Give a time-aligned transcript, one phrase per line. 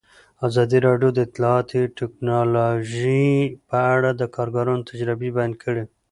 [0.47, 3.31] ازادي راډیو د اطلاعاتی تکنالوژي
[3.69, 5.83] په اړه د کارګرانو تجربې بیان کړي.